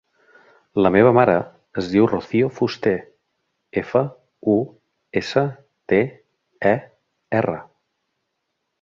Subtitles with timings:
[0.85, 1.35] La meva mare
[1.81, 2.95] es diu Rocío Fuster:
[3.83, 4.03] efa,
[4.57, 4.59] u,
[5.23, 5.47] essa,
[5.95, 6.03] te,
[6.75, 6.77] e,
[7.45, 7.65] erra.